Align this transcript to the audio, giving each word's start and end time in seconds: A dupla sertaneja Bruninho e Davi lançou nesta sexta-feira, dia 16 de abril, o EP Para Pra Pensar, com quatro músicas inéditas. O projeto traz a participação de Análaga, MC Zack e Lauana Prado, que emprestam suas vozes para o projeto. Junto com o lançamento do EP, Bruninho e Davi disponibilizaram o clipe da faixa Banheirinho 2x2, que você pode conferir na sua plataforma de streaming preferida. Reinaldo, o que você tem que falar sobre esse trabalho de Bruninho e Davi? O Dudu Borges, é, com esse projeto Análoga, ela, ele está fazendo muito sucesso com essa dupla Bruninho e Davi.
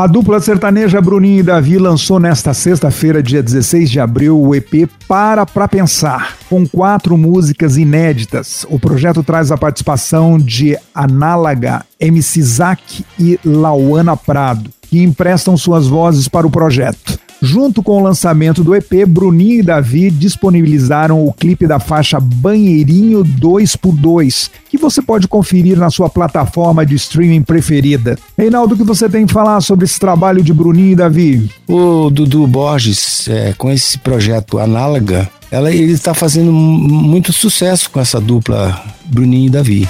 A 0.00 0.06
dupla 0.06 0.40
sertaneja 0.40 0.98
Bruninho 0.98 1.40
e 1.40 1.42
Davi 1.42 1.76
lançou 1.76 2.18
nesta 2.18 2.54
sexta-feira, 2.54 3.22
dia 3.22 3.42
16 3.42 3.90
de 3.90 4.00
abril, 4.00 4.40
o 4.40 4.54
EP 4.54 4.88
Para 5.06 5.44
Pra 5.44 5.68
Pensar, 5.68 6.38
com 6.48 6.66
quatro 6.66 7.18
músicas 7.18 7.76
inéditas. 7.76 8.64
O 8.70 8.80
projeto 8.80 9.22
traz 9.22 9.52
a 9.52 9.58
participação 9.58 10.38
de 10.38 10.74
Análaga, 10.94 11.84
MC 12.00 12.40
Zack 12.40 13.04
e 13.18 13.38
Lauana 13.44 14.16
Prado, 14.16 14.70
que 14.80 15.02
emprestam 15.02 15.54
suas 15.54 15.86
vozes 15.86 16.28
para 16.28 16.46
o 16.46 16.50
projeto. 16.50 17.19
Junto 17.42 17.82
com 17.82 17.98
o 17.98 18.02
lançamento 18.02 18.62
do 18.62 18.74
EP, 18.74 19.06
Bruninho 19.06 19.60
e 19.60 19.62
Davi 19.62 20.10
disponibilizaram 20.10 21.24
o 21.24 21.32
clipe 21.32 21.66
da 21.66 21.80
faixa 21.80 22.20
Banheirinho 22.20 23.24
2x2, 23.24 24.50
que 24.68 24.76
você 24.76 25.00
pode 25.00 25.26
conferir 25.26 25.78
na 25.78 25.88
sua 25.88 26.10
plataforma 26.10 26.84
de 26.84 26.94
streaming 26.96 27.42
preferida. 27.42 28.18
Reinaldo, 28.36 28.74
o 28.74 28.76
que 28.76 28.84
você 28.84 29.08
tem 29.08 29.26
que 29.26 29.32
falar 29.32 29.60
sobre 29.62 29.86
esse 29.86 29.98
trabalho 29.98 30.42
de 30.42 30.52
Bruninho 30.52 30.92
e 30.92 30.96
Davi? 30.96 31.50
O 31.66 32.10
Dudu 32.10 32.46
Borges, 32.46 33.26
é, 33.28 33.54
com 33.54 33.70
esse 33.70 33.98
projeto 33.98 34.58
Análoga, 34.58 35.30
ela, 35.50 35.72
ele 35.72 35.92
está 35.92 36.12
fazendo 36.12 36.52
muito 36.52 37.32
sucesso 37.32 37.90
com 37.90 37.98
essa 37.98 38.20
dupla 38.20 38.80
Bruninho 39.06 39.46
e 39.46 39.50
Davi. 39.50 39.88